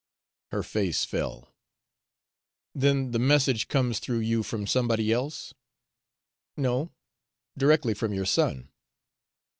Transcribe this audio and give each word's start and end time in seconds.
Her 0.49 0.63
face 0.63 1.05
fell. 1.05 1.53
"Then 2.73 3.11
the 3.11 3.19
message 3.19 3.67
comes 3.67 3.99
through 3.99 4.21
you 4.21 4.41
from 4.41 4.65
somebody 4.65 5.13
else?" 5.13 5.53
"No, 6.57 6.91
directly 7.55 7.93
from 7.93 8.11
your 8.11 8.25
son." 8.25 8.69